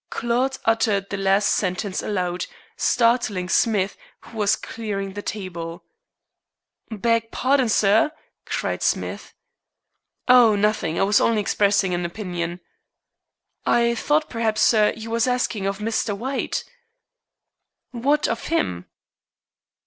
[0.09, 5.83] Claude uttered the last sentence aloud, startling Smith, who was clearing the table.
[6.89, 8.11] "Beg pardon, sir,"
[8.45, 9.35] cried Smith.
[10.27, 10.99] "Oh, nothing.
[10.99, 12.61] I was only expressing an opinion."
[13.63, 16.17] "I thought, perhaps, sir, you was thinkin' of Mr.
[16.17, 16.63] White."
[17.91, 18.87] "What of him?"